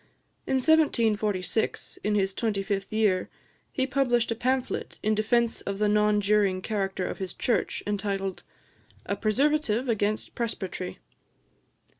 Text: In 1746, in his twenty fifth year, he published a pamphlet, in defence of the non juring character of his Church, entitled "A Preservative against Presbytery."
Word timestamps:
In 0.47 0.55
1746, 0.55 1.99
in 2.03 2.15
his 2.15 2.33
twenty 2.33 2.63
fifth 2.63 2.91
year, 2.91 3.29
he 3.71 3.85
published 3.85 4.31
a 4.31 4.35
pamphlet, 4.35 4.97
in 5.03 5.13
defence 5.13 5.61
of 5.61 5.77
the 5.77 5.87
non 5.87 6.21
juring 6.21 6.63
character 6.63 7.05
of 7.05 7.19
his 7.19 7.35
Church, 7.35 7.83
entitled 7.85 8.41
"A 9.05 9.15
Preservative 9.15 9.87
against 9.87 10.33
Presbytery." 10.33 10.97